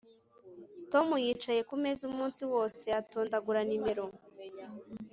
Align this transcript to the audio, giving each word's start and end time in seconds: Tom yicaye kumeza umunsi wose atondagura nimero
Tom 0.91 1.07
yicaye 1.25 1.61
kumeza 1.69 2.01
umunsi 2.09 2.41
wose 2.53 2.85
atondagura 3.01 3.59
nimero 3.67 4.05